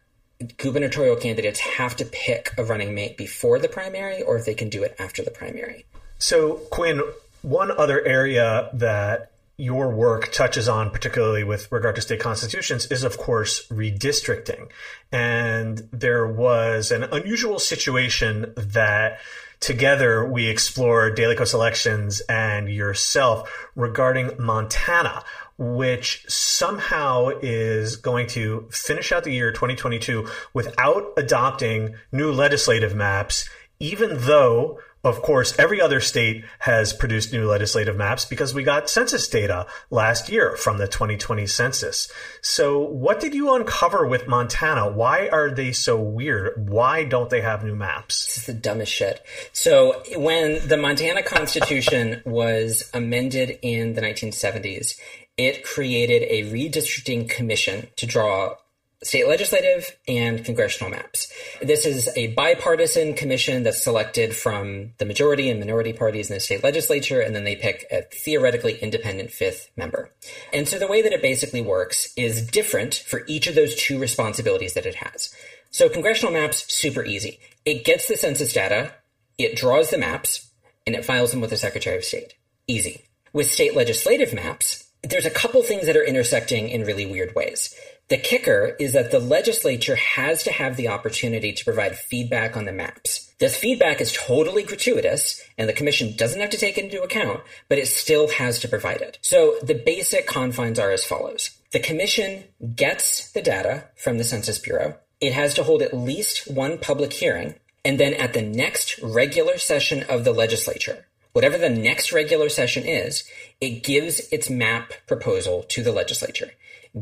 [0.58, 4.70] gubernatorial candidates have to pick a running mate before the primary or if they can
[4.70, 5.86] do it after the primary.
[6.18, 7.02] So, Quinn,
[7.42, 13.04] one other area that your work touches on, particularly with regard to state constitutions, is
[13.04, 14.70] of course redistricting.
[15.12, 19.20] And there was an unusual situation that
[19.60, 25.24] together we explore Daily Kos Elections and yourself regarding Montana,
[25.58, 33.48] which somehow is going to finish out the year 2022 without adopting new legislative maps,
[33.80, 38.90] even though of course, every other state has produced new legislative maps because we got
[38.90, 42.12] census data last year from the 2020 census.
[42.42, 44.92] So, what did you uncover with Montana?
[44.92, 46.70] Why are they so weird?
[46.70, 48.28] Why don't they have new maps?
[48.28, 49.24] This is the dumbest shit.
[49.54, 55.00] So, when the Montana Constitution was amended in the 1970s,
[55.38, 58.56] it created a redistricting commission to draw
[59.04, 61.32] state legislative and congressional maps.
[61.62, 66.40] This is a bipartisan commission that's selected from the majority and minority parties in the
[66.40, 70.12] state legislature, and then they pick a theoretically independent fifth member.
[70.54, 74.00] And so the way that it basically works is different for each of those two
[74.00, 75.34] responsibilities that it has.
[75.72, 77.40] So congressional maps, super easy.
[77.66, 78.94] It gets the census data,
[79.38, 80.52] it draws the maps,
[80.86, 82.34] and it files them with the Secretary of State.
[82.68, 83.06] Easy.
[83.34, 87.74] With state legislative maps, there's a couple things that are intersecting in really weird ways.
[88.10, 92.66] The kicker is that the legislature has to have the opportunity to provide feedback on
[92.66, 93.34] the maps.
[93.40, 97.40] This feedback is totally gratuitous, and the commission doesn't have to take it into account,
[97.70, 99.18] but it still has to provide it.
[99.22, 101.52] So the basic confines are as follows.
[101.72, 102.44] The commission
[102.76, 104.98] gets the data from the Census Bureau.
[105.22, 109.58] It has to hold at least one public hearing, and then at the next regular
[109.58, 113.24] session of the legislature, whatever the next regular session is,
[113.60, 116.52] it gives its map proposal to the legislature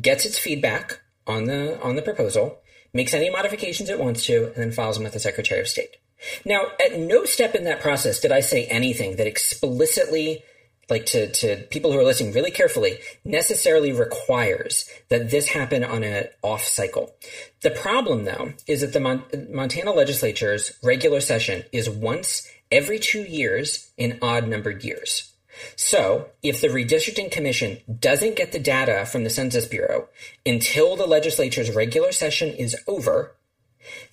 [0.01, 2.59] gets its feedback on the on the proposal,
[2.93, 5.97] makes any modifications it wants to, and then files them with the Secretary of State.
[6.45, 10.43] Now, at no step in that process did I say anything that explicitly,
[10.89, 16.03] like to, to people who are listening really carefully, necessarily requires that this happen on
[16.03, 17.15] an off cycle.
[17.61, 23.23] The problem, though, is that the Mon- Montana legislature's regular session is once every two
[23.23, 25.33] years in odd numbered years.
[25.75, 30.07] So, if the redistricting commission doesn't get the data from the Census Bureau
[30.45, 33.35] until the legislature's regular session is over,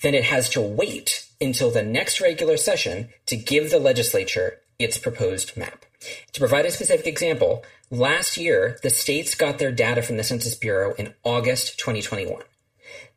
[0.02, 4.98] then it has to wait until the next regular session to give the legislature its
[4.98, 5.85] proposed map.
[6.32, 10.54] To provide a specific example, last year the states got their data from the Census
[10.54, 12.42] Bureau in August 2021.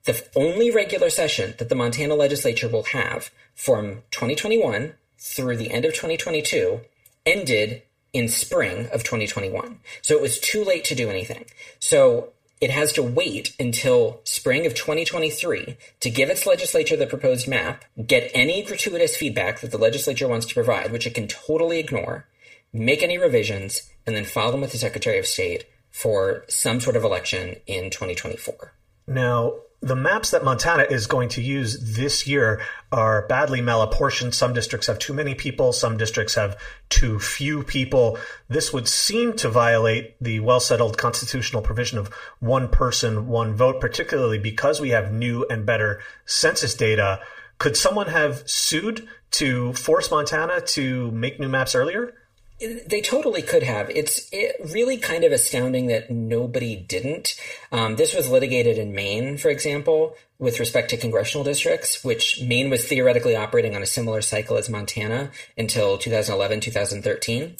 [0.05, 5.85] The only regular session that the Montana legislature will have from 2021 through the end
[5.85, 6.81] of 2022
[7.25, 7.83] ended
[8.13, 9.79] in spring of 2021.
[10.01, 11.45] So it was too late to do anything.
[11.79, 12.29] So
[12.61, 17.85] it has to wait until spring of 2023 to give its legislature the proposed map,
[18.05, 22.25] get any gratuitous feedback that the legislature wants to provide, which it can totally ignore,
[22.73, 26.95] make any revisions, and then file them with the Secretary of State for some sort
[26.95, 28.73] of election in 2024.
[29.07, 32.61] Now, the maps that Montana is going to use this year
[32.91, 34.33] are badly malapportioned.
[34.33, 36.59] Some districts have too many people, some districts have
[36.89, 38.17] too few people.
[38.49, 42.09] This would seem to violate the well settled constitutional provision of
[42.39, 47.21] one person, one vote, particularly because we have new and better census data.
[47.57, 52.13] Could someone have sued to force Montana to make new maps earlier?
[52.59, 53.89] They totally could have.
[53.89, 57.35] It's it really kind of astounding that nobody didn't.
[57.71, 62.69] Um, this was litigated in Maine, for example, with respect to congressional districts, which Maine
[62.69, 67.55] was theoretically operating on a similar cycle as Montana until 2011, 2013.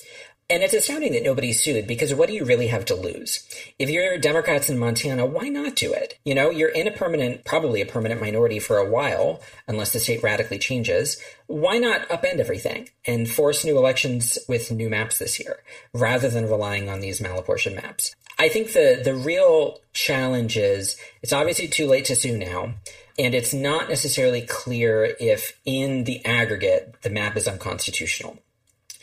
[0.52, 3.48] And it's astounding that nobody sued because what do you really have to lose?
[3.78, 6.18] If you're Democrats in Montana, why not do it?
[6.26, 10.00] You know, you're in a permanent, probably a permanent minority for a while, unless the
[10.00, 11.22] state radically changes.
[11.46, 15.60] Why not upend everything and force new elections with new maps this year
[15.94, 18.16] rather than relying on these malapportioned maps?
[18.40, 22.74] I think the, the real challenge is it's obviously too late to sue now.
[23.20, 28.40] And it's not necessarily clear if in the aggregate the map is unconstitutional.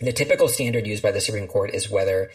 [0.01, 2.31] The typical standard used by the Supreme Court is whether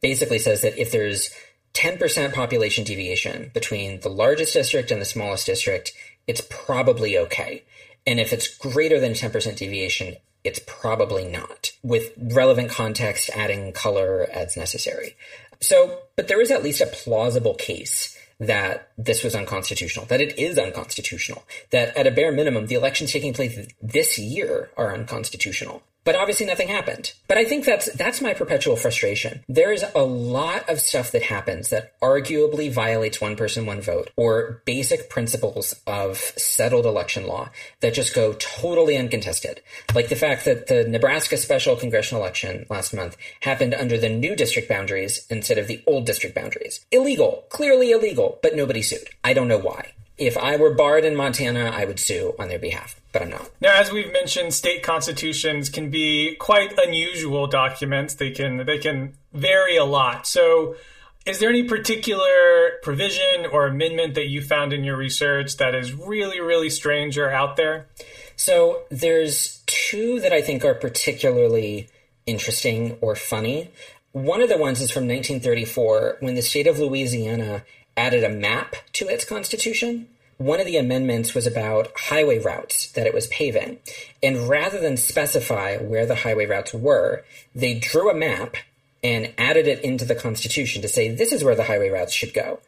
[0.00, 1.30] basically says that if there's
[1.74, 5.92] 10% population deviation between the largest district and the smallest district,
[6.26, 7.64] it's probably okay.
[8.06, 14.26] And if it's greater than 10% deviation, it's probably not, with relevant context adding color
[14.32, 15.16] as necessary.
[15.60, 20.36] So, but there is at least a plausible case that this was unconstitutional, that it
[20.36, 25.82] is unconstitutional, that at a bare minimum, the elections taking place this year are unconstitutional.
[26.04, 27.12] But obviously nothing happened.
[27.28, 29.44] But I think that's that's my perpetual frustration.
[29.48, 34.10] There is a lot of stuff that happens that arguably violates one person one vote
[34.16, 37.50] or basic principles of settled election law
[37.80, 39.60] that just go totally uncontested.
[39.94, 44.34] Like the fact that the Nebraska special congressional election last month happened under the new
[44.34, 46.84] district boundaries instead of the old district boundaries.
[46.90, 49.08] Illegal, clearly illegal, but nobody sued.
[49.22, 49.92] I don't know why.
[50.26, 53.50] If I were barred in Montana, I would sue on their behalf but I'm not.
[53.60, 58.14] Now, as we've mentioned, state constitutions can be quite unusual documents.
[58.14, 60.26] They can they can vary a lot.
[60.26, 60.76] So,
[61.26, 65.92] is there any particular provision or amendment that you found in your research that is
[65.92, 67.86] really really strange or out there?
[68.34, 71.88] So, there's two that I think are particularly
[72.24, 73.70] interesting or funny.
[74.12, 77.64] One of the ones is from 1934 when the state of Louisiana
[77.96, 80.06] added a map to its constitution
[80.44, 83.78] one of the amendments was about highway routes that it was paving.
[84.22, 87.24] And rather than specify where the highway routes were,
[87.54, 88.56] they drew a map
[89.04, 92.32] and added it into the Constitution to say this is where the highway routes should
[92.32, 92.60] go.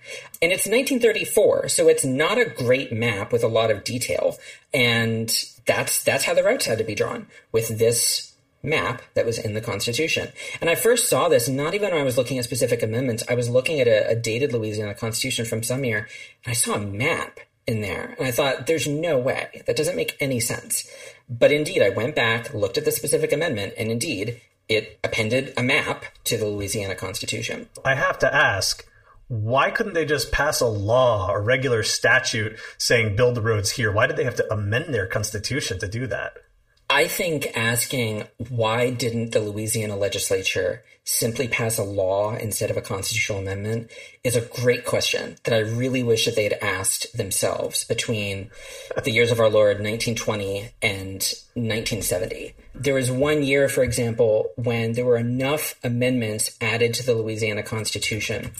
[0.43, 4.37] And it's 1934, so it's not a great map with a lot of detail.
[4.73, 5.33] And
[5.67, 8.33] that's that's how the routes had to be drawn with this
[8.65, 10.29] map that was in the Constitution.
[10.61, 13.23] And I first saw this not even when I was looking at specific amendments.
[13.29, 16.09] I was looking at a, a dated Louisiana Constitution from some year,
[16.45, 18.15] and I saw a map in there.
[18.19, 19.63] And I thought, there's no way.
[19.67, 20.89] That doesn't make any sense.
[21.29, 25.63] But indeed, I went back, looked at the specific amendment, and indeed, it appended a
[25.63, 27.69] map to the Louisiana Constitution.
[27.85, 28.87] I have to ask,
[29.29, 33.91] why couldn't they just pass a law, a regular statute saying build the roads here?
[33.91, 36.35] Why did they have to amend their constitution to do that?
[36.95, 42.81] I think asking why didn't the Louisiana legislature simply pass a law instead of a
[42.81, 43.91] constitutional amendment
[44.23, 48.53] is a great question that I really wish that they had asked themselves between
[49.03, 51.15] the years of our Lord 1920 and
[51.55, 52.55] 1970.
[52.77, 57.65] There was one year, for example, when there were enough amendments added to the Louisiana
[57.65, 58.53] Constitution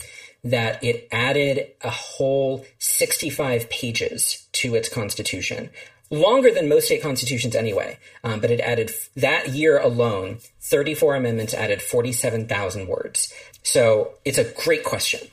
[0.43, 5.69] that it added a whole 65 pages to its constitution
[6.09, 7.97] longer than most state constitutions anyway.
[8.23, 13.33] Um, but it added that year alone, 34 amendments added 47,000 words.
[13.63, 15.27] So it's a great question,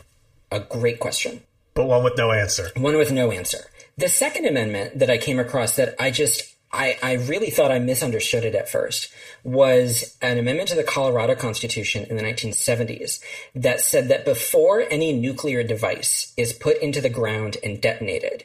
[0.51, 1.43] a great question.
[1.75, 2.71] But one with no answer.
[2.77, 3.65] One with no answer.
[3.97, 7.79] The second amendment that I came across that I just I, I really thought I
[7.79, 9.13] misunderstood it at first,
[9.45, 13.21] was an amendment to the Colorado Constitution in the 1970s
[13.55, 18.45] that said that before any nuclear device is put into the ground and detonated,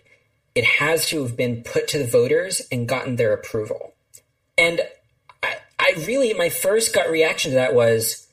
[0.58, 3.94] it has to have been put to the voters and gotten their approval.
[4.58, 4.82] And
[5.44, 8.28] I, I really, my first gut reaction to that was,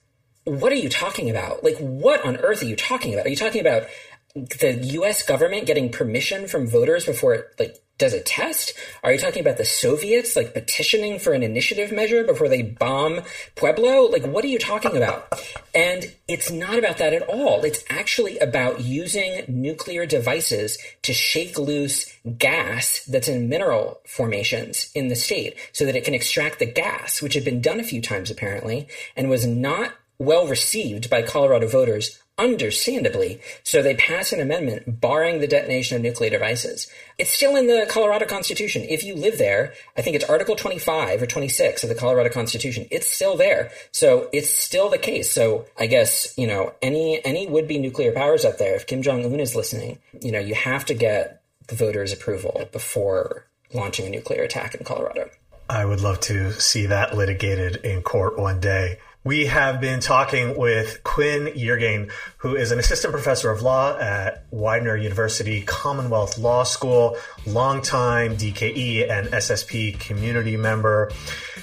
[0.45, 1.63] what are you talking about?
[1.63, 3.27] Like, what on earth are you talking about?
[3.27, 3.89] Are you talking about
[4.35, 5.23] the U.S.
[5.23, 8.75] government getting permission from voters before it like does a test?
[9.03, 13.21] Are you talking about the Soviets like petitioning for an initiative measure before they bomb
[13.55, 14.03] Pueblo?
[14.11, 15.41] Like, what are you talking about?
[15.75, 17.65] And it's not about that at all.
[17.65, 25.09] It's actually about using nuclear devices to shake loose gas that's in mineral formations in
[25.09, 28.03] the state so that it can extract the gas, which had been done a few
[28.03, 33.41] times apparently and was not well received by Colorado voters understandably.
[33.63, 36.89] So they pass an amendment barring the detonation of nuclear devices.
[37.17, 38.83] It's still in the Colorado Constitution.
[38.83, 42.87] If you live there, I think it's Article 25 or 26 of the Colorado Constitution.
[42.91, 43.71] It's still there.
[43.93, 45.31] So it's still the case.
[45.31, 49.03] So I guess, you know, any, any would be nuclear powers out there, if Kim
[49.03, 54.07] Jong Un is listening, you know, you have to get the voters' approval before launching
[54.07, 55.31] a nuclear attack in Colorado.
[55.69, 58.99] I would love to see that litigated in court one day.
[59.25, 64.45] We have been talking with Quinn Yeargain, who is an assistant professor of law at
[64.51, 67.17] Widener University Commonwealth Law School,
[67.47, 71.11] longtime DKE and SSP community member.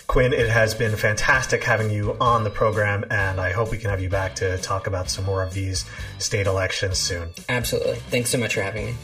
[0.07, 3.91] Quinn, it has been fantastic having you on the program, and I hope we can
[3.91, 5.86] have you back to talk about some more of these
[6.18, 7.30] state elections soon.
[7.47, 7.97] Absolutely.
[8.09, 8.95] Thanks so much for having me.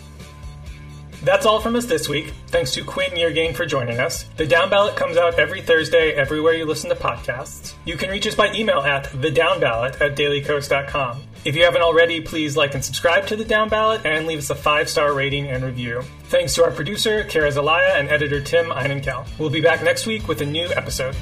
[1.23, 2.33] That's all from us this week.
[2.47, 4.23] Thanks to Quinn Yeargain for joining us.
[4.37, 7.73] The Downballot comes out every Thursday everywhere you listen to podcasts.
[7.85, 11.23] You can reach us by email at thedownballot at dailykos.com.
[11.43, 14.55] If you haven't already, please like and subscribe to The Downballot and leave us a
[14.55, 16.03] five-star rating and review.
[16.25, 19.25] Thanks to our producer, Kara Zelaya, and editor Tim Einenkel.
[19.39, 21.15] We'll be back next week with a new episode.